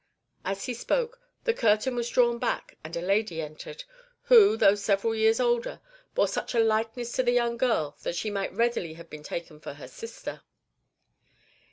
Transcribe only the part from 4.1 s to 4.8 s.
who, though